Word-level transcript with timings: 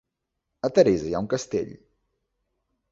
A 0.69 0.71
Teresa 0.79 1.11
hi 1.11 1.13
ha 1.17 1.21
un 1.27 1.31
castell? 1.35 1.71